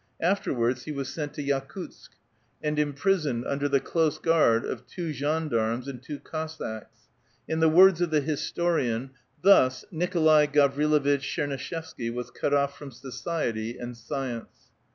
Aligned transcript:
Afterwards 0.23 0.85
he 0.85 0.91
was 0.91 1.09
sent 1.13 1.35
to 1.35 1.43
Yakutsk, 1.43 2.09
and 2.63 2.79
imprisoned 2.79 3.45
under 3.45 3.69
the 3.69 3.79
close 3.79 4.17
guard 4.17 4.65
of 4.65 4.87
two 4.87 5.13
gens 5.13 5.51
d^armes 5.51 5.87
and 5.87 6.01
two 6.01 6.17
Cossacks. 6.17 7.01
In 7.47 7.59
the 7.59 7.69
words 7.69 8.01
of 8.01 8.09
the 8.09 8.21
historian, 8.21 9.11
*' 9.25 9.41
Thus 9.43 9.85
Nikolai 9.91 10.47
Gavrilovitch 10.47 11.21
Tchernuishevsky 11.35 12.11
was 12.11 12.31
cut 12.31 12.51
off 12.51 12.75
from 12.75 12.89
society 12.91 13.77
and 13.77 13.95
science." 13.95 14.71